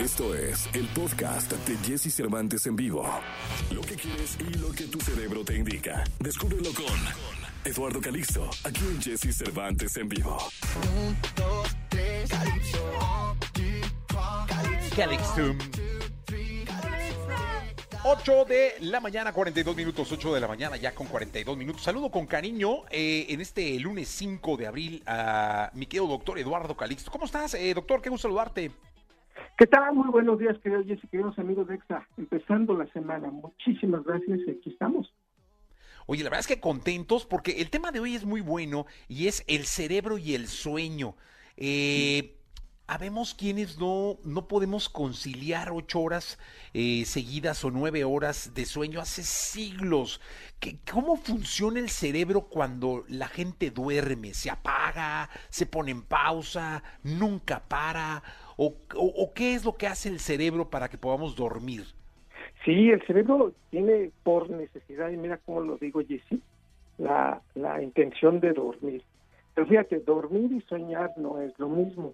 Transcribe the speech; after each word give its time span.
Esto 0.00 0.34
es 0.34 0.66
el 0.72 0.86
podcast 0.94 1.52
de 1.52 1.76
Jesse 1.86 2.10
Cervantes 2.10 2.66
en 2.66 2.74
vivo. 2.74 3.06
Lo 3.70 3.82
que 3.82 3.96
quieres 3.96 4.38
y 4.40 4.54
lo 4.54 4.70
que 4.70 4.84
tu 4.84 4.98
cerebro 4.98 5.44
te 5.44 5.54
indica. 5.54 6.04
Descúbrelo 6.18 6.72
con 6.72 6.86
Eduardo 7.66 8.00
Calixto, 8.00 8.48
aquí 8.64 8.80
en 8.80 9.02
Jesse 9.02 9.36
Cervantes 9.36 9.94
en 9.98 10.08
vivo. 10.08 10.38
Calixtum. 14.96 15.58
8 18.02 18.44
de 18.46 18.76
la 18.80 19.00
mañana, 19.00 19.34
42 19.34 19.76
minutos, 19.76 20.10
8 20.10 20.32
de 20.32 20.40
la 20.40 20.48
mañana, 20.48 20.78
ya 20.78 20.94
con 20.94 21.08
42 21.08 21.58
minutos. 21.58 21.82
Saludo 21.82 22.10
con 22.10 22.24
cariño 22.24 22.84
eh, 22.90 23.26
en 23.28 23.42
este 23.42 23.78
lunes 23.78 24.08
5 24.08 24.56
de 24.56 24.66
abril 24.66 25.02
a 25.04 25.70
mi 25.74 25.84
querido 25.84 26.06
doctor 26.06 26.38
Eduardo 26.38 26.74
Calixto. 26.74 27.10
¿Cómo 27.10 27.26
estás, 27.26 27.52
eh, 27.52 27.74
doctor? 27.74 28.00
Qué 28.00 28.08
gusto 28.08 28.28
saludarte. 28.28 28.72
¿Qué 29.58 29.66
tal? 29.66 29.94
Muy 29.94 30.08
buenos 30.08 30.38
días, 30.38 30.58
queridos 30.58 30.86
Jesse, 30.86 31.08
queridos 31.10 31.38
amigos 31.38 31.68
de 31.68 31.74
EXA. 31.74 32.06
Empezando 32.16 32.76
la 32.76 32.86
semana. 32.92 33.30
Muchísimas 33.30 34.02
gracias 34.04 34.40
aquí 34.48 34.70
estamos. 34.70 35.12
Oye, 36.06 36.24
la 36.24 36.30
verdad 36.30 36.40
es 36.40 36.46
que 36.46 36.60
contentos 36.60 37.26
porque 37.26 37.60
el 37.60 37.70
tema 37.70 37.92
de 37.92 38.00
hoy 38.00 38.14
es 38.14 38.24
muy 38.24 38.40
bueno 38.40 38.86
y 39.06 39.28
es 39.28 39.44
el 39.46 39.64
cerebro 39.66 40.18
y 40.18 40.34
el 40.34 40.48
sueño. 40.48 41.14
Eh, 41.56 42.36
habemos 42.90 43.34
quienes 43.34 43.78
no, 43.78 44.18
no 44.24 44.48
podemos 44.48 44.88
conciliar 44.88 45.70
ocho 45.70 46.00
horas 46.00 46.40
eh, 46.74 47.04
seguidas 47.06 47.64
o 47.64 47.70
nueve 47.70 48.02
horas 48.02 48.52
de 48.52 48.64
sueño 48.64 49.00
hace 49.00 49.22
siglos. 49.22 50.20
¿Qué, 50.58 50.80
¿Cómo 50.90 51.16
funciona 51.16 51.78
el 51.78 51.88
cerebro 51.88 52.48
cuando 52.48 53.04
la 53.06 53.28
gente 53.28 53.70
duerme? 53.70 54.34
¿Se 54.34 54.50
apaga? 54.50 55.30
¿Se 55.50 55.66
pone 55.66 55.92
en 55.92 56.02
pausa? 56.02 56.82
¿Nunca 57.04 57.62
para? 57.68 58.24
¿O, 58.62 59.32
qué 59.32 59.54
es 59.54 59.64
lo 59.64 59.74
que 59.74 59.86
hace 59.86 60.10
el 60.10 60.20
cerebro 60.20 60.68
para 60.68 60.90
que 60.90 60.98
podamos 60.98 61.34
dormir? 61.34 61.84
Sí, 62.62 62.90
el 62.90 63.00
cerebro 63.06 63.54
tiene 63.70 64.10
por 64.22 64.50
necesidad, 64.50 65.08
y 65.08 65.16
mira 65.16 65.38
cómo 65.38 65.62
lo 65.62 65.78
digo, 65.78 66.02
Jesse, 66.06 66.40
la, 66.98 67.40
la 67.54 67.82
intención 67.82 68.38
de 68.38 68.52
dormir. 68.52 69.02
Pero 69.54 69.66
fíjate, 69.66 70.00
dormir 70.00 70.52
y 70.52 70.60
soñar 70.68 71.10
no 71.16 71.40
es 71.40 71.58
lo 71.58 71.70
mismo. 71.70 72.12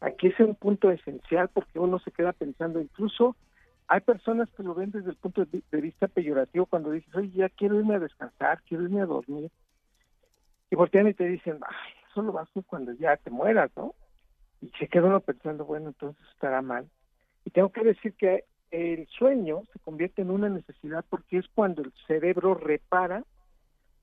Aquí 0.00 0.28
es 0.28 0.38
un 0.38 0.54
punto 0.54 0.92
esencial 0.92 1.50
porque 1.52 1.80
uno 1.80 1.98
se 1.98 2.12
queda 2.12 2.32
pensando, 2.32 2.80
incluso 2.80 3.34
hay 3.88 4.00
personas 4.00 4.48
que 4.56 4.62
lo 4.62 4.74
ven 4.76 4.92
desde 4.92 5.10
el 5.10 5.16
punto 5.16 5.44
de 5.44 5.80
vista 5.80 6.06
peyorativo 6.06 6.66
cuando 6.66 6.92
dices, 6.92 7.12
oye, 7.16 7.30
ya 7.30 7.48
quiero 7.48 7.80
irme 7.80 7.96
a 7.96 7.98
descansar, 7.98 8.62
quiero 8.62 8.84
irme 8.84 9.00
a 9.00 9.06
dormir. 9.06 9.50
Y 10.70 10.76
voltean 10.76 11.08
y 11.08 11.14
te 11.14 11.26
dicen, 11.26 11.58
ay, 11.66 11.92
eso 12.08 12.22
lo 12.22 12.30
vas 12.30 12.48
hacer 12.48 12.62
cuando 12.64 12.92
ya 12.92 13.16
te 13.16 13.30
mueras, 13.30 13.72
¿no? 13.76 13.92
Y 14.60 14.70
se 14.78 14.88
queda 14.88 15.06
uno 15.06 15.20
pensando, 15.20 15.64
bueno, 15.64 15.88
entonces 15.88 16.22
estará 16.32 16.62
mal. 16.62 16.88
Y 17.44 17.50
tengo 17.50 17.70
que 17.70 17.82
decir 17.82 18.14
que 18.14 18.44
el 18.70 19.06
sueño 19.08 19.62
se 19.72 19.78
convierte 19.80 20.22
en 20.22 20.30
una 20.30 20.48
necesidad 20.48 21.04
porque 21.08 21.38
es 21.38 21.48
cuando 21.54 21.82
el 21.82 21.92
cerebro 22.06 22.54
repara 22.54 23.24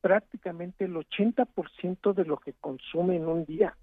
prácticamente 0.02 0.86
el 0.86 0.96
80% 0.96 2.14
de 2.14 2.26
lo 2.26 2.38
que 2.38 2.54
consume 2.54 3.16
en 3.16 3.28
un 3.28 3.46
día, 3.46 3.76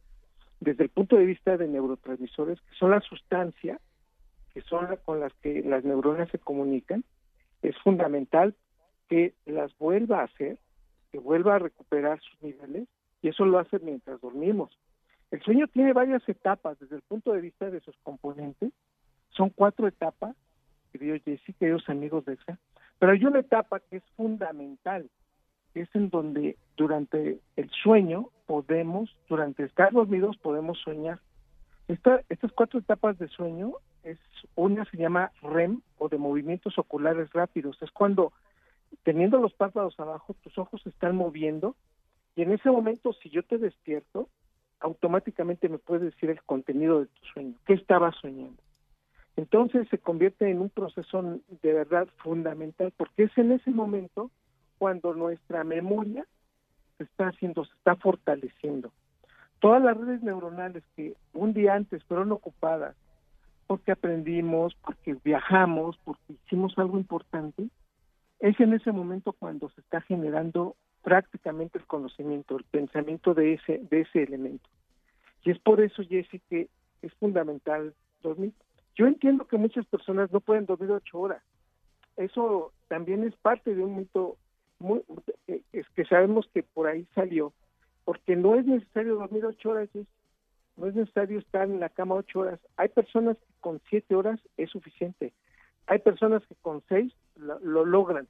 desde 0.60 0.84
el 0.84 0.90
punto 0.90 1.16
de 1.16 1.26
vista 1.26 1.56
de 1.56 1.68
neurotransmisores, 1.68 2.60
que 2.60 2.74
son 2.76 2.90
las 2.90 3.04
sustancias 3.04 3.80
que 4.54 4.62
son 4.62 4.86
con 5.04 5.18
las 5.18 5.34
que 5.42 5.62
las 5.62 5.84
neuronas 5.84 6.30
se 6.30 6.38
comunican, 6.38 7.04
es 7.60 7.76
fundamental 7.78 8.54
que 9.08 9.34
las 9.46 9.76
vuelva 9.78 10.20
a 10.20 10.24
hacer, 10.24 10.58
que 11.10 11.18
vuelva 11.18 11.56
a 11.56 11.58
recuperar 11.58 12.20
sus 12.20 12.40
niveles, 12.40 12.88
y 13.20 13.28
eso 13.28 13.44
lo 13.44 13.58
hace 13.58 13.80
mientras 13.80 14.20
dormimos. 14.20 14.70
El 15.34 15.42
sueño 15.42 15.66
tiene 15.66 15.92
varias 15.92 16.22
etapas 16.28 16.78
desde 16.78 16.94
el 16.94 17.02
punto 17.02 17.32
de 17.32 17.40
vista 17.40 17.68
de 17.68 17.80
sus 17.80 17.96
componentes, 18.04 18.72
son 19.30 19.50
cuatro 19.50 19.88
etapas, 19.88 20.36
querido 20.92 21.16
Jesse, 21.24 21.56
queridos 21.58 21.88
amigos 21.88 22.24
de 22.24 22.34
EXA, 22.34 22.56
pero 23.00 23.10
hay 23.10 23.24
una 23.24 23.40
etapa 23.40 23.80
que 23.80 23.96
es 23.96 24.04
fundamental, 24.16 25.10
que 25.72 25.80
es 25.80 25.88
en 25.96 26.08
donde 26.08 26.56
durante 26.76 27.40
el 27.56 27.68
sueño 27.82 28.30
podemos, 28.46 29.10
durante 29.28 29.64
estar 29.64 29.92
dormidos 29.92 30.36
podemos 30.36 30.78
soñar. 30.78 31.18
Esta, 31.88 32.20
estas 32.28 32.52
cuatro 32.52 32.78
etapas 32.78 33.18
de 33.18 33.26
sueño, 33.26 33.72
es 34.04 34.20
una 34.54 34.84
se 34.84 34.98
llama 34.98 35.32
REM 35.42 35.80
o 35.98 36.08
de 36.08 36.16
movimientos 36.16 36.78
oculares 36.78 37.28
rápidos, 37.32 37.76
es 37.82 37.90
cuando 37.90 38.32
teniendo 39.02 39.40
los 39.40 39.52
párpados 39.52 39.98
abajo, 39.98 40.36
tus 40.44 40.56
ojos 40.58 40.80
están 40.86 41.16
moviendo 41.16 41.74
y 42.36 42.42
en 42.42 42.52
ese 42.52 42.70
momento 42.70 43.12
si 43.14 43.30
yo 43.30 43.42
te 43.42 43.58
despierto, 43.58 44.28
automáticamente 44.84 45.70
me 45.70 45.78
puedes 45.78 46.12
decir 46.12 46.28
el 46.28 46.42
contenido 46.42 47.00
de 47.00 47.06
tu 47.06 47.24
sueño, 47.32 47.54
qué 47.64 47.72
estabas 47.72 48.14
soñando. 48.20 48.62
Entonces 49.36 49.88
se 49.88 49.98
convierte 49.98 50.48
en 50.50 50.60
un 50.60 50.68
proceso 50.68 51.40
de 51.62 51.72
verdad 51.72 52.06
fundamental 52.18 52.92
porque 52.96 53.24
es 53.24 53.38
en 53.38 53.52
ese 53.52 53.70
momento 53.70 54.30
cuando 54.76 55.14
nuestra 55.14 55.64
memoria 55.64 56.26
se 56.98 57.04
está 57.04 57.28
haciendo, 57.28 57.64
se 57.64 57.72
está 57.72 57.96
fortaleciendo. 57.96 58.92
Todas 59.58 59.82
las 59.82 59.96
redes 59.96 60.22
neuronales 60.22 60.84
que 60.94 61.14
un 61.32 61.54
día 61.54 61.74
antes 61.74 62.04
fueron 62.04 62.30
ocupadas 62.30 62.94
porque 63.66 63.92
aprendimos, 63.92 64.74
porque 64.84 65.16
viajamos, 65.24 65.96
porque 66.04 66.34
hicimos 66.34 66.74
algo 66.76 66.98
importante, 66.98 67.68
es 68.38 68.60
en 68.60 68.74
ese 68.74 68.92
momento 68.92 69.32
cuando 69.32 69.70
se 69.70 69.80
está 69.80 70.02
generando 70.02 70.76
prácticamente 71.04 71.78
el 71.78 71.86
conocimiento, 71.86 72.56
el 72.56 72.64
pensamiento 72.64 73.34
de 73.34 73.52
ese, 73.54 73.78
de 73.90 74.00
ese 74.00 74.22
elemento. 74.22 74.68
Y 75.44 75.50
es 75.50 75.58
por 75.58 75.80
eso, 75.82 76.02
Jesse, 76.02 76.40
que 76.48 76.68
es 77.02 77.12
fundamental 77.14 77.94
dormir. 78.22 78.54
Yo 78.96 79.06
entiendo 79.06 79.46
que 79.46 79.58
muchas 79.58 79.84
personas 79.86 80.32
no 80.32 80.40
pueden 80.40 80.64
dormir 80.64 80.90
ocho 80.90 81.18
horas. 81.20 81.42
Eso 82.16 82.72
también 82.88 83.22
es 83.22 83.36
parte 83.36 83.74
de 83.74 83.84
un 83.84 83.98
mito 83.98 84.38
muy, 84.78 85.02
es 85.72 85.86
que 85.90 86.04
sabemos 86.06 86.48
que 86.54 86.62
por 86.62 86.86
ahí 86.86 87.06
salió, 87.14 87.52
porque 88.04 88.34
no 88.34 88.54
es 88.54 88.64
necesario 88.64 89.16
dormir 89.16 89.44
ocho 89.44 89.70
horas, 89.70 89.90
no 90.76 90.86
es 90.86 90.94
necesario 90.94 91.38
estar 91.38 91.68
en 91.68 91.80
la 91.80 91.90
cama 91.90 92.14
ocho 92.14 92.40
horas. 92.40 92.60
Hay 92.76 92.88
personas 92.88 93.36
que 93.36 93.60
con 93.60 93.80
siete 93.90 94.14
horas 94.14 94.40
es 94.56 94.70
suficiente. 94.70 95.34
Hay 95.86 95.98
personas 95.98 96.42
que 96.46 96.54
con 96.62 96.82
seis 96.88 97.12
lo, 97.36 97.58
lo 97.60 97.84
logran. 97.84 98.26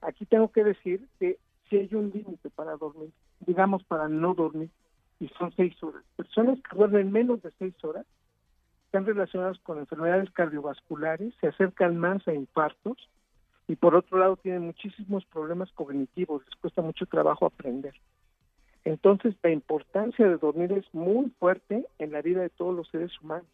Aquí 0.00 0.24
tengo 0.24 0.50
que 0.50 0.64
decir 0.64 1.06
que 1.18 1.38
si 1.68 1.76
hay 1.76 1.94
un 1.94 2.10
límite 2.10 2.50
para 2.50 2.76
dormir, 2.76 3.10
digamos 3.40 3.84
para 3.84 4.08
no 4.08 4.34
dormir, 4.34 4.70
y 5.20 5.28
son 5.28 5.52
seis 5.56 5.80
horas. 5.82 6.02
Personas 6.16 6.58
que 6.62 6.76
duermen 6.76 7.12
menos 7.12 7.42
de 7.42 7.50
seis 7.58 7.74
horas 7.84 8.06
están 8.86 9.06
relacionadas 9.06 9.58
con 9.60 9.78
enfermedades 9.78 10.30
cardiovasculares, 10.30 11.34
se 11.40 11.48
acercan 11.48 11.96
más 11.96 12.26
a 12.28 12.34
infartos 12.34 12.96
y 13.68 13.76
por 13.76 13.94
otro 13.94 14.18
lado 14.18 14.36
tienen 14.36 14.62
muchísimos 14.62 15.24
problemas 15.26 15.72
cognitivos, 15.72 16.44
les 16.44 16.54
cuesta 16.56 16.82
mucho 16.82 17.06
trabajo 17.06 17.46
aprender. 17.46 17.94
Entonces 18.84 19.34
la 19.42 19.50
importancia 19.50 20.28
de 20.28 20.36
dormir 20.36 20.72
es 20.72 20.86
muy 20.94 21.30
fuerte 21.38 21.86
en 21.98 22.12
la 22.12 22.22
vida 22.22 22.42
de 22.42 22.50
todos 22.50 22.74
los 22.74 22.88
seres 22.88 23.10
humanos. 23.20 23.50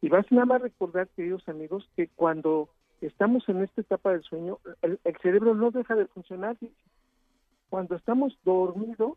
Y 0.00 0.08
vas 0.08 0.30
nada 0.32 0.46
más 0.46 0.62
recordar, 0.62 1.08
queridos 1.08 1.46
amigos, 1.48 1.88
que 1.94 2.08
cuando 2.08 2.68
estamos 3.02 3.48
en 3.48 3.62
esta 3.62 3.82
etapa 3.82 4.12
del 4.12 4.22
sueño, 4.22 4.58
el, 4.80 4.98
el 5.04 5.16
cerebro 5.18 5.54
no 5.54 5.70
deja 5.70 5.94
de 5.94 6.06
funcionar. 6.06 6.56
Cuando 7.72 7.96
estamos 7.96 8.36
dormidos, 8.44 9.16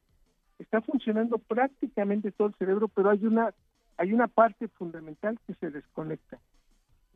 está 0.59 0.79
funcionando 0.79 1.39
prácticamente 1.39 2.31
todo 2.31 2.47
el 2.47 2.53
cerebro, 2.53 2.87
pero 2.87 3.09
hay 3.09 3.25
una 3.25 3.53
hay 3.97 4.13
una 4.13 4.29
parte 4.29 4.69
fundamental 4.69 5.37
que 5.45 5.55
se 5.55 5.71
desconecta. 5.71 6.39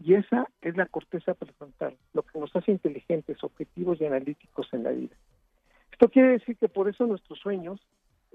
Y 0.03 0.15
esa 0.15 0.49
es 0.59 0.75
la 0.75 0.85
corteza 0.85 1.35
prefrontal, 1.35 1.95
lo 2.13 2.23
que 2.23 2.37
nos 2.37 2.53
hace 2.57 2.73
inteligentes, 2.73 3.41
objetivos 3.41 4.01
y 4.01 4.05
analíticos 4.05 4.67
en 4.73 4.83
la 4.83 4.89
vida. 4.89 5.15
Esto 5.93 6.09
quiere 6.09 6.31
decir 6.31 6.57
que 6.57 6.67
por 6.67 6.89
eso 6.89 7.07
nuestros 7.07 7.39
sueños 7.39 7.79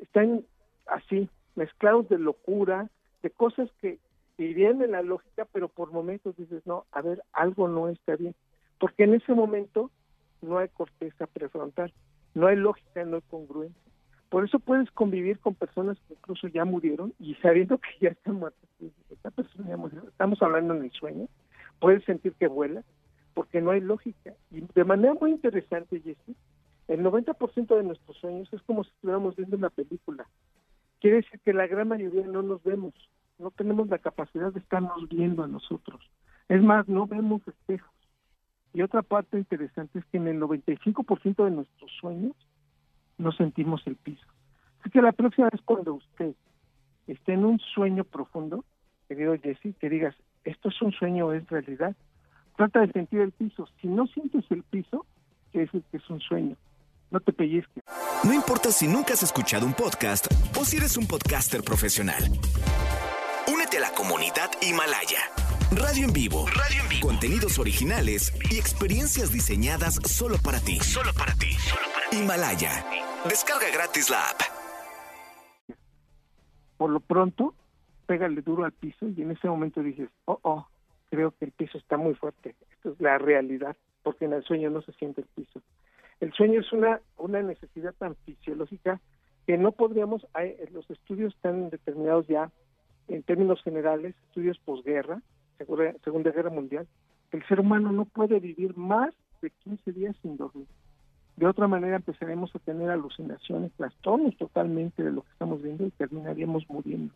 están 0.00 0.42
así, 0.86 1.28
mezclados 1.56 2.08
de 2.08 2.18
locura, 2.18 2.88
de 3.22 3.28
cosas 3.28 3.68
que, 3.82 3.98
irían 4.38 4.80
en 4.80 4.92
la 4.92 5.02
lógica, 5.02 5.46
pero 5.52 5.68
por 5.68 5.92
momentos 5.92 6.34
dices, 6.38 6.66
no, 6.66 6.86
a 6.90 7.02
ver, 7.02 7.22
algo 7.34 7.68
no 7.68 7.90
está 7.90 8.16
bien, 8.16 8.34
porque 8.80 9.04
en 9.04 9.12
ese 9.12 9.34
momento 9.34 9.90
no 10.40 10.56
hay 10.56 10.68
corteza 10.70 11.26
prefrontal, 11.26 11.92
no 12.34 12.46
hay 12.46 12.56
lógica, 12.56 13.04
no 13.04 13.16
hay 13.16 13.22
congruencia. 13.22 13.80
Por 14.28 14.44
eso 14.44 14.58
puedes 14.58 14.90
convivir 14.90 15.38
con 15.38 15.54
personas 15.54 15.96
que 16.08 16.14
incluso 16.14 16.48
ya 16.48 16.64
murieron 16.64 17.14
y 17.20 17.34
sabiendo 17.36 17.78
que 17.78 17.90
ya 18.00 18.08
están 18.08 18.34
muertas. 18.34 18.68
Esta 19.10 19.30
persona 19.30 19.68
ya 19.68 19.76
murió. 19.76 20.02
Estamos 20.08 20.42
hablando 20.42 20.74
en 20.74 20.84
el 20.84 20.90
sueño. 20.90 21.28
Puedes 21.78 22.04
sentir 22.04 22.32
que 22.34 22.48
vuela 22.48 22.82
porque 23.34 23.60
no 23.60 23.70
hay 23.70 23.80
lógica. 23.80 24.32
Y 24.50 24.62
de 24.74 24.84
manera 24.84 25.14
muy 25.14 25.30
interesante, 25.30 26.00
Jesse, 26.00 26.36
el 26.88 27.02
90% 27.02 27.76
de 27.76 27.84
nuestros 27.84 28.16
sueños 28.16 28.52
es 28.52 28.60
como 28.62 28.82
si 28.84 28.90
estuviéramos 28.90 29.36
viendo 29.36 29.56
una 29.56 29.70
película. 29.70 30.26
Quiere 31.00 31.18
decir 31.18 31.38
que 31.44 31.52
la 31.52 31.66
gran 31.66 31.88
mayoría 31.88 32.26
no 32.26 32.42
nos 32.42 32.62
vemos. 32.64 32.94
No 33.38 33.50
tenemos 33.50 33.88
la 33.88 33.98
capacidad 33.98 34.52
de 34.52 34.60
estarnos 34.60 35.08
viendo 35.08 35.44
a 35.44 35.48
nosotros. 35.48 36.00
Es 36.48 36.62
más, 36.62 36.88
no 36.88 37.06
vemos 37.06 37.46
espejos. 37.46 37.93
Y 38.74 38.82
otra 38.82 39.02
parte 39.02 39.38
interesante 39.38 40.00
es 40.00 40.04
que 40.06 40.18
en 40.18 40.26
el 40.26 40.40
95% 40.40 41.44
de 41.44 41.50
nuestros 41.50 41.90
sueños 42.00 42.34
no 43.16 43.30
sentimos 43.32 43.82
el 43.86 43.94
piso. 43.94 44.26
Así 44.80 44.90
que 44.90 45.00
la 45.00 45.12
próxima 45.12 45.48
vez 45.50 45.62
cuando 45.64 45.94
usted 45.94 46.34
esté 47.06 47.34
en 47.34 47.44
un 47.44 47.60
sueño 47.60 48.04
profundo, 48.04 48.64
querido 49.08 49.34
Jesse, 49.40 49.76
que 49.78 49.88
digas, 49.88 50.16
esto 50.44 50.68
es 50.68 50.82
un 50.82 50.92
sueño 50.92 51.32
es 51.32 51.48
realidad. 51.48 51.94
Trata 52.56 52.80
de 52.80 52.92
sentir 52.92 53.20
el 53.20 53.32
piso. 53.32 53.68
Si 53.80 53.86
no 53.86 54.06
sientes 54.08 54.44
el 54.50 54.64
piso, 54.64 55.06
es 55.52 56.10
un 56.10 56.20
sueño. 56.20 56.56
No 57.10 57.20
te 57.20 57.32
pellizques. 57.32 57.84
No 58.24 58.32
importa 58.32 58.70
si 58.72 58.88
nunca 58.88 59.12
has 59.12 59.22
escuchado 59.22 59.66
un 59.66 59.74
podcast 59.74 60.26
o 60.58 60.64
si 60.64 60.78
eres 60.78 60.96
un 60.96 61.06
podcaster 61.06 61.62
profesional. 61.62 62.24
Únete 63.52 63.78
a 63.78 63.80
la 63.80 63.90
comunidad 63.92 64.50
Himalaya. 64.60 65.43
Radio 65.76 66.04
en 66.06 66.12
vivo. 66.12 66.46
Radio 66.46 66.82
en 66.82 66.88
vivo. 66.88 67.08
Contenidos 67.08 67.58
originales 67.58 68.32
y 68.50 68.58
experiencias 68.58 69.32
diseñadas 69.32 69.96
solo 70.04 70.36
para 70.42 70.60
ti. 70.60 70.78
Solo 70.78 71.10
para 71.12 71.34
ti. 71.34 71.56
Himalaya. 72.12 72.84
Descarga 73.28 73.66
gratis 73.72 74.08
la 74.08 74.20
app. 74.30 74.40
Por 76.76 76.90
lo 76.90 77.00
pronto, 77.00 77.54
pégale 78.06 78.40
duro 78.42 78.64
al 78.64 78.72
piso 78.72 79.08
y 79.08 79.22
en 79.22 79.32
ese 79.32 79.48
momento 79.48 79.82
dices, 79.82 80.08
oh, 80.26 80.38
oh, 80.42 80.66
creo 81.10 81.32
que 81.32 81.46
el 81.46 81.52
piso 81.52 81.78
está 81.78 81.96
muy 81.96 82.14
fuerte. 82.14 82.54
Esto 82.70 82.92
es 82.92 83.00
la 83.00 83.18
realidad, 83.18 83.76
porque 84.04 84.26
en 84.26 84.34
el 84.34 84.44
sueño 84.44 84.70
no 84.70 84.82
se 84.82 84.92
siente 84.92 85.22
el 85.22 85.26
piso. 85.34 85.60
El 86.20 86.32
sueño 86.34 86.60
es 86.60 86.72
una, 86.72 87.00
una 87.16 87.42
necesidad 87.42 87.94
tan 87.94 88.14
fisiológica 88.24 89.00
que 89.46 89.58
no 89.58 89.72
podríamos, 89.72 90.26
hay, 90.34 90.56
los 90.72 90.88
estudios 90.90 91.34
están 91.34 91.70
determinados 91.70 92.28
ya 92.28 92.50
en 93.08 93.22
términos 93.22 93.62
generales, 93.62 94.14
estudios 94.28 94.58
posguerra, 94.60 95.20
Segunda 95.58 96.30
Guerra 96.30 96.50
Mundial, 96.50 96.86
el 97.32 97.44
ser 97.46 97.60
humano 97.60 97.92
no 97.92 98.04
puede 98.04 98.40
vivir 98.40 98.76
más 98.76 99.14
de 99.42 99.50
15 99.50 99.92
días 99.92 100.16
sin 100.22 100.36
dormir. 100.36 100.66
De 101.36 101.46
otra 101.46 101.66
manera 101.66 101.96
empezaremos 101.96 102.54
a 102.54 102.60
tener 102.60 102.90
alucinaciones, 102.90 103.72
trastornos 103.72 104.36
totalmente 104.36 105.02
de 105.02 105.10
lo 105.10 105.22
que 105.22 105.32
estamos 105.32 105.62
viendo 105.62 105.84
y 105.84 105.90
terminaríamos 105.90 106.68
muriendo. 106.68 107.12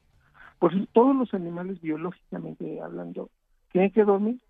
Por 0.59 0.75
eso 0.75 0.87
todos 0.93 1.15
los 1.15 1.33
animales 1.35 1.81
biológicamente 1.81 2.81
hablando 2.81 3.31
tienen 3.71 3.93
que 3.93 4.05
dormir. 4.05 4.41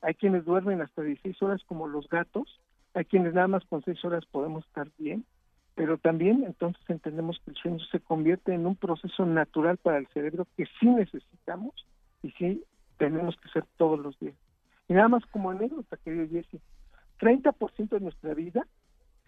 Hay 0.00 0.14
quienes 0.14 0.44
duermen 0.44 0.80
hasta 0.80 1.02
16 1.02 1.42
horas 1.42 1.60
como 1.66 1.88
los 1.88 2.08
gatos, 2.08 2.60
hay 2.94 3.04
quienes 3.04 3.34
nada 3.34 3.48
más 3.48 3.64
con 3.66 3.82
6 3.82 4.02
horas 4.04 4.24
podemos 4.26 4.64
estar 4.64 4.88
bien, 4.98 5.24
pero 5.74 5.98
también 5.98 6.44
entonces 6.44 6.82
entendemos 6.88 7.38
que 7.44 7.50
el 7.50 7.56
sueño 7.56 7.78
se 7.90 8.00
convierte 8.00 8.54
en 8.54 8.66
un 8.66 8.76
proceso 8.76 9.26
natural 9.26 9.76
para 9.76 9.98
el 9.98 10.06
cerebro 10.08 10.46
que 10.56 10.66
sí 10.80 10.86
necesitamos 10.86 11.74
y 12.22 12.30
sí 12.30 12.64
tenemos 12.98 13.36
que 13.36 13.48
hacer 13.48 13.64
todos 13.76 13.98
los 13.98 14.18
días. 14.18 14.34
Y 14.88 14.94
nada 14.94 15.08
más 15.08 15.24
como 15.26 15.50
anécdota, 15.50 15.96
querido 15.98 16.28
Jesse, 16.28 16.60
30% 17.20 17.88
de 17.88 18.00
nuestra 18.00 18.34
vida 18.34 18.66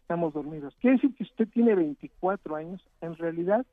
estamos 0.01 0.33
dormidos. 0.35 0.75
Quiere 0.81 0.97
decir 0.97 1.15
que 1.15 1.23
usted 1.23 1.49
tiene 1.49 1.75
24 1.75 2.57
años, 2.57 2.85
en 3.01 3.15
realidad, 3.17 3.65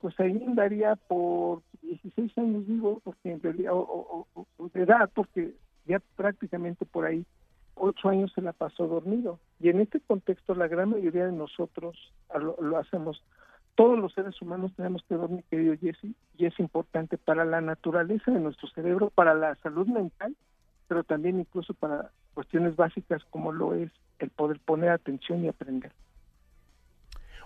pues 0.00 0.18
ahí 0.18 0.42
andaría 0.46 0.96
por 0.96 1.62
16 1.82 2.38
años 2.38 2.66
digo, 2.66 3.00
porque 3.04 3.32
en 3.32 3.42
realidad, 3.42 3.72
o, 3.74 4.26
de 4.72 4.82
edad, 4.82 5.10
porque 5.14 5.54
ya 5.84 6.00
prácticamente 6.16 6.86
por 6.86 7.04
ahí 7.04 7.26
8 7.74 8.08
años 8.08 8.32
se 8.34 8.40
la 8.40 8.52
pasó 8.52 8.86
dormido. 8.86 9.38
Y 9.60 9.68
en 9.68 9.80
este 9.80 10.00
contexto, 10.00 10.54
la 10.54 10.68
gran 10.68 10.90
mayoría 10.90 11.26
de 11.26 11.32
nosotros 11.32 11.98
lo, 12.34 12.56
lo 12.60 12.78
hacemos. 12.78 13.22
Todos 13.74 13.98
los 13.98 14.12
seres 14.12 14.40
humanos 14.40 14.72
tenemos 14.76 15.02
que 15.08 15.16
dormir, 15.16 15.44
querido 15.50 15.74
Jesse, 15.80 16.14
y 16.38 16.46
es 16.46 16.58
importante 16.60 17.18
para 17.18 17.44
la 17.44 17.60
naturaleza 17.60 18.30
de 18.30 18.38
nuestro 18.38 18.68
cerebro, 18.68 19.10
para 19.10 19.34
la 19.34 19.56
salud 19.56 19.86
mental, 19.86 20.36
pero 20.86 21.02
también 21.02 21.40
incluso 21.40 21.74
para 21.74 22.10
cuestiones 22.34 22.76
básicas 22.76 23.24
como 23.30 23.52
lo 23.52 23.74
es 23.74 23.90
el 24.20 24.30
poder 24.30 24.60
poner 24.60 24.90
atención 24.90 25.44
y 25.44 25.48
aprender. 25.48 25.92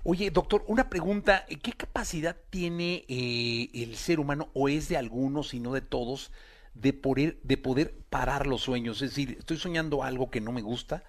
Oye, 0.04 0.30
doctor, 0.30 0.64
una 0.69 0.88
pregunta, 0.90 1.44
¿qué 1.62 1.72
capacidad 1.72 2.36
tiene 2.50 3.04
eh, 3.08 3.70
el 3.75 3.96
ser 3.96 4.20
humano, 4.20 4.48
o 4.54 4.69
es 4.69 4.88
de 4.88 4.96
algunos 4.96 5.54
y 5.54 5.60
no 5.60 5.72
de 5.72 5.80
todos, 5.80 6.30
de 6.75 6.92
poder, 6.92 7.38
de 7.42 7.56
poder 7.56 7.94
parar 8.10 8.46
los 8.46 8.60
sueños? 8.60 9.02
Es 9.02 9.10
decir, 9.10 9.36
estoy 9.38 9.56
soñando 9.56 10.04
algo 10.04 10.30
que 10.30 10.40
no 10.40 10.52
me 10.52 10.62
gusta, 10.62 11.04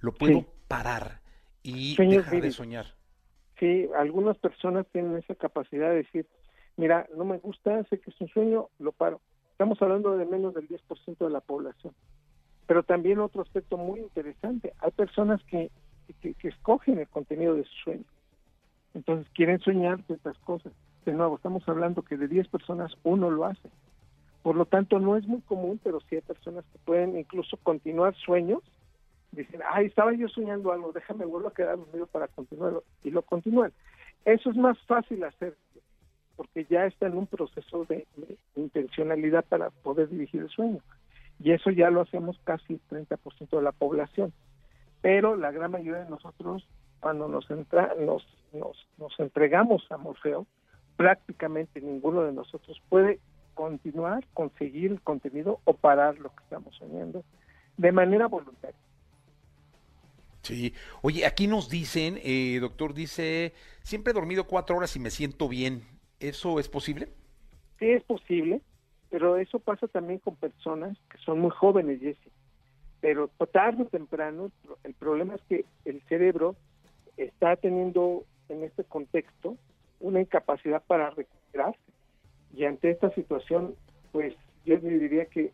lo 0.00 0.12
puedo 0.12 0.46
parar 0.66 1.20
y 1.62 1.94
dejar 1.96 2.40
de 2.40 2.50
soñar. 2.52 3.01
Sí, 3.62 3.88
algunas 3.96 4.36
personas 4.38 4.88
tienen 4.90 5.16
esa 5.18 5.36
capacidad 5.36 5.90
de 5.90 5.98
decir, 5.98 6.26
mira, 6.76 7.06
no 7.16 7.24
me 7.24 7.38
gusta, 7.38 7.84
sé 7.84 8.00
que 8.00 8.10
es 8.10 8.20
un 8.20 8.26
sueño, 8.26 8.70
lo 8.80 8.90
paro. 8.90 9.20
Estamos 9.52 9.80
hablando 9.80 10.16
de 10.16 10.26
menos 10.26 10.52
del 10.52 10.66
10% 10.66 11.18
de 11.18 11.30
la 11.30 11.38
población. 11.38 11.94
Pero 12.66 12.82
también 12.82 13.20
otro 13.20 13.40
aspecto 13.40 13.76
muy 13.76 14.00
interesante, 14.00 14.72
hay 14.80 14.90
personas 14.90 15.40
que, 15.44 15.70
que, 16.20 16.48
escogen 16.48 16.98
el 16.98 17.06
contenido 17.06 17.54
de 17.54 17.62
su 17.62 17.74
sueño. 17.84 18.04
Entonces 18.94 19.32
quieren 19.32 19.60
soñar 19.60 20.02
ciertas 20.08 20.36
cosas. 20.38 20.72
De 21.04 21.12
nuevo, 21.12 21.36
estamos 21.36 21.62
hablando 21.68 22.02
que 22.02 22.16
de 22.16 22.26
10 22.26 22.48
personas 22.48 22.90
uno 23.04 23.30
lo 23.30 23.44
hace. 23.44 23.70
Por 24.42 24.56
lo 24.56 24.66
tanto, 24.66 24.98
no 24.98 25.16
es 25.16 25.24
muy 25.28 25.40
común, 25.42 25.78
pero 25.84 26.00
sí 26.00 26.16
hay 26.16 26.22
personas 26.22 26.64
que 26.72 26.80
pueden 26.80 27.16
incluso 27.16 27.56
continuar 27.58 28.16
sueños. 28.16 28.58
Dicen, 29.32 29.60
ay, 29.70 29.86
estaba 29.86 30.12
yo 30.12 30.28
soñando 30.28 30.72
algo, 30.72 30.92
déjame 30.92 31.24
vuelvo 31.24 31.48
a 31.48 31.54
quedar 31.54 31.78
dormido 31.78 32.06
para 32.06 32.28
continuarlo. 32.28 32.84
Y 33.02 33.10
lo 33.10 33.22
continúan. 33.22 33.72
Eso 34.24 34.50
es 34.50 34.56
más 34.56 34.78
fácil 34.86 35.24
hacer, 35.24 35.56
porque 36.36 36.64
ya 36.70 36.86
está 36.86 37.06
en 37.06 37.16
un 37.16 37.26
proceso 37.26 37.84
de 37.86 38.06
intencionalidad 38.54 39.44
para 39.44 39.70
poder 39.70 40.08
dirigir 40.08 40.42
el 40.42 40.50
sueño 40.50 40.80
y 41.42 41.52
eso 41.52 41.70
ya 41.70 41.90
lo 41.90 42.02
hacemos 42.02 42.38
casi 42.44 42.74
el 42.74 42.80
30% 42.88 43.50
de 43.50 43.62
la 43.62 43.72
población. 43.72 44.32
Pero 45.00 45.36
la 45.36 45.50
gran 45.50 45.72
mayoría 45.72 46.04
de 46.04 46.10
nosotros, 46.10 46.66
cuando 47.00 47.26
nos, 47.26 47.50
entra, 47.50 47.94
nos, 47.98 48.24
nos, 48.52 48.86
nos 48.96 49.18
entregamos 49.18 49.90
a 49.90 49.96
Morfeo, 49.96 50.46
prácticamente 50.96 51.80
ninguno 51.80 52.22
de 52.22 52.32
nosotros 52.32 52.80
puede 52.88 53.18
continuar, 53.54 54.24
conseguir 54.32 54.92
el 54.92 55.00
contenido 55.00 55.58
o 55.64 55.74
parar 55.74 56.18
lo 56.18 56.30
que 56.30 56.44
estamos 56.44 56.76
soñando 56.76 57.24
de 57.76 57.92
manera 57.92 58.28
voluntaria. 58.28 58.78
Sí, 60.42 60.74
oye, 61.02 61.24
aquí 61.24 61.46
nos 61.46 61.68
dicen, 61.68 62.18
eh, 62.22 62.58
doctor, 62.60 62.94
dice, 62.94 63.52
siempre 63.82 64.10
he 64.10 64.14
dormido 64.14 64.46
cuatro 64.46 64.76
horas 64.76 64.94
y 64.96 65.00
me 65.00 65.10
siento 65.10 65.48
bien. 65.48 65.82
¿Eso 66.20 66.58
es 66.58 66.68
posible? 66.68 67.08
Sí, 67.78 67.90
es 67.90 68.02
posible 68.04 68.60
pero 69.12 69.36
eso 69.36 69.58
pasa 69.58 69.86
también 69.88 70.20
con 70.20 70.36
personas 70.36 70.96
que 71.10 71.18
son 71.18 71.38
muy 71.38 71.50
jóvenes, 71.50 72.00
Jesse. 72.00 72.32
Pero 73.02 73.28
tarde 73.52 73.82
o 73.82 73.86
temprano, 73.86 74.50
el 74.84 74.94
problema 74.94 75.34
es 75.34 75.42
que 75.42 75.66
el 75.84 76.00
cerebro 76.08 76.56
está 77.18 77.56
teniendo 77.56 78.24
en 78.48 78.64
este 78.64 78.84
contexto 78.84 79.58
una 80.00 80.22
incapacidad 80.22 80.82
para 80.86 81.10
recuperarse. 81.10 81.78
Y 82.54 82.64
ante 82.64 82.90
esta 82.90 83.10
situación, 83.10 83.74
pues 84.12 84.34
yo 84.64 84.78
diría 84.78 85.26
que 85.26 85.52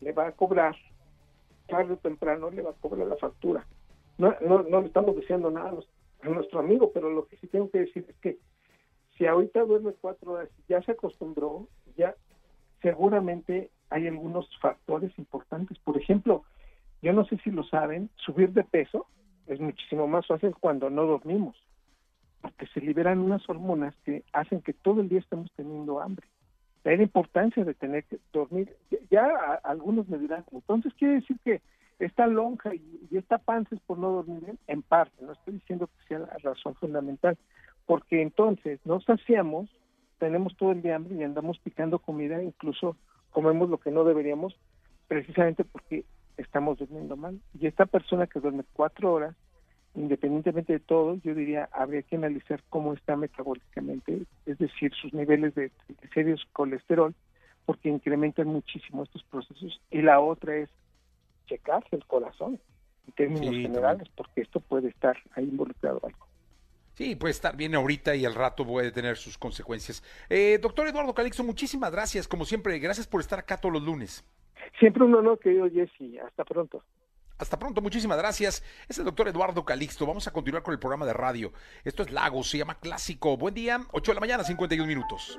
le 0.00 0.10
va 0.10 0.26
a 0.26 0.32
cobrar, 0.32 0.74
tarde 1.68 1.92
o 1.92 1.98
temprano 1.98 2.50
le 2.50 2.62
va 2.62 2.70
a 2.70 2.80
cobrar 2.80 3.06
la 3.06 3.16
factura. 3.16 3.64
No, 4.18 4.34
no, 4.40 4.62
no 4.64 4.80
le 4.80 4.88
estamos 4.88 5.16
diciendo 5.16 5.50
nada 5.50 5.72
a 6.22 6.28
nuestro 6.28 6.60
amigo, 6.60 6.90
pero 6.92 7.10
lo 7.10 7.26
que 7.26 7.36
sí 7.36 7.46
tengo 7.46 7.70
que 7.70 7.80
decir 7.80 8.04
es 8.08 8.16
que 8.16 8.38
si 9.16 9.26
ahorita 9.26 9.64
duerme 9.64 9.92
cuatro 10.00 10.32
horas, 10.32 10.48
ya 10.68 10.82
se 10.82 10.92
acostumbró, 10.92 11.68
ya 11.96 12.14
seguramente 12.82 13.70
hay 13.90 14.06
algunos 14.06 14.48
factores 14.60 15.16
importantes. 15.18 15.78
Por 15.78 15.96
ejemplo, 15.96 16.44
yo 17.02 17.12
no 17.12 17.24
sé 17.24 17.38
si 17.38 17.50
lo 17.50 17.64
saben, 17.64 18.10
subir 18.16 18.52
de 18.52 18.64
peso 18.64 19.06
es 19.46 19.60
muchísimo 19.60 20.06
más 20.06 20.26
fácil 20.26 20.54
cuando 20.60 20.90
no 20.90 21.04
dormimos, 21.04 21.56
porque 22.42 22.66
se 22.66 22.80
liberan 22.80 23.18
unas 23.18 23.48
hormonas 23.48 23.94
que 24.04 24.24
hacen 24.32 24.60
que 24.60 24.72
todo 24.72 25.00
el 25.00 25.08
día 25.08 25.20
estemos 25.20 25.50
teniendo 25.56 26.00
hambre. 26.00 26.26
La 26.84 26.94
importancia 26.94 27.64
de 27.64 27.74
tener 27.74 28.04
que 28.04 28.18
dormir, 28.32 28.76
ya, 29.10 29.26
algunos 29.64 30.08
me 30.08 30.18
dirán, 30.18 30.44
entonces 30.52 30.92
quiere 30.94 31.14
decir 31.14 31.36
que 31.44 31.60
esta 31.98 32.26
lonja 32.26 32.74
y, 32.74 33.08
esta 33.12 33.38
panza 33.38 33.74
es 33.74 33.80
por 33.82 33.98
no 33.98 34.10
dormir 34.10 34.40
bien, 34.40 34.58
en 34.66 34.82
parte, 34.82 35.24
no 35.24 35.32
estoy 35.32 35.54
diciendo 35.54 35.86
que 35.88 36.08
sea 36.08 36.18
la 36.20 36.36
razón 36.42 36.74
fundamental, 36.76 37.36
porque 37.86 38.22
entonces 38.22 38.80
nos 38.84 39.04
saciamos 39.04 39.68
tenemos 40.18 40.56
todo 40.56 40.72
el 40.72 40.82
día 40.82 40.96
hambre 40.96 41.14
y 41.14 41.22
andamos 41.22 41.58
picando 41.60 41.98
comida, 41.98 42.42
incluso 42.42 42.96
comemos 43.30 43.70
lo 43.70 43.78
que 43.78 43.90
no 43.90 44.04
deberíamos, 44.04 44.56
precisamente 45.06 45.64
porque 45.64 46.04
estamos 46.36 46.78
durmiendo 46.78 47.16
mal. 47.16 47.40
Y 47.58 47.66
esta 47.66 47.86
persona 47.86 48.26
que 48.26 48.40
duerme 48.40 48.64
cuatro 48.72 49.12
horas, 49.12 49.34
independientemente 49.94 50.74
de 50.74 50.80
todo, 50.80 51.14
yo 51.24 51.34
diría, 51.34 51.68
habría 51.72 52.02
que 52.02 52.16
analizar 52.16 52.62
cómo 52.68 52.92
está 52.92 53.16
metabólicamente, 53.16 54.22
es 54.46 54.58
decir, 54.58 54.92
sus 54.94 55.12
niveles 55.14 55.54
de 55.54 55.70
triglicéridos, 55.86 56.46
colesterol, 56.52 57.14
porque 57.64 57.88
incrementan 57.88 58.48
muchísimo 58.48 59.04
estos 59.04 59.22
procesos. 59.24 59.80
Y 59.90 60.02
la 60.02 60.20
otra 60.20 60.56
es 60.56 60.70
checarse 61.48 61.96
el 61.96 62.04
corazón, 62.06 62.60
en 63.06 63.12
términos 63.14 63.54
generales, 63.54 64.08
porque 64.14 64.42
esto 64.42 64.60
puede 64.60 64.88
estar 64.88 65.16
ahí 65.34 65.44
involucrado 65.44 66.00
algo. 66.04 66.26
Sí, 66.94 67.14
puede 67.14 67.30
estar 67.30 67.56
bien 67.56 67.76
ahorita 67.76 68.16
y 68.16 68.24
al 68.24 68.34
rato 68.34 68.66
puede 68.66 68.90
tener 68.90 69.16
sus 69.16 69.38
consecuencias. 69.38 70.02
Eh, 70.28 70.58
doctor 70.60 70.88
Eduardo 70.88 71.14
Calixto, 71.14 71.44
muchísimas 71.44 71.92
gracias, 71.92 72.26
como 72.26 72.44
siempre. 72.44 72.76
Gracias 72.80 73.06
por 73.06 73.20
estar 73.20 73.38
acá 73.38 73.56
todos 73.56 73.72
los 73.72 73.84
lunes. 73.84 74.24
Siempre 74.80 75.04
un 75.04 75.14
honor, 75.14 75.38
querido 75.38 75.70
Jesse. 75.70 76.18
Hasta 76.26 76.44
pronto. 76.44 76.82
Hasta 77.38 77.56
pronto, 77.56 77.80
muchísimas 77.80 78.18
gracias. 78.18 78.64
Es 78.88 78.98
el 78.98 79.04
doctor 79.04 79.28
Eduardo 79.28 79.64
Calixto. 79.64 80.06
Vamos 80.06 80.26
a 80.26 80.32
continuar 80.32 80.64
con 80.64 80.72
el 80.72 80.80
programa 80.80 81.06
de 81.06 81.12
radio. 81.12 81.52
Esto 81.84 82.02
es 82.02 82.10
Lagos, 82.10 82.50
se 82.50 82.58
llama 82.58 82.80
Clásico. 82.80 83.36
Buen 83.36 83.54
día, 83.54 83.80
8 83.92 84.10
de 84.10 84.14
la 84.14 84.20
mañana, 84.20 84.42
51 84.42 84.86
minutos. 84.88 85.38